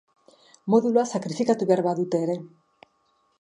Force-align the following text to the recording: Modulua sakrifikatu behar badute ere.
Modulua 0.73 1.03
sakrifikatu 1.17 1.67
behar 1.73 1.85
badute 1.89 2.23
ere. 2.29 2.39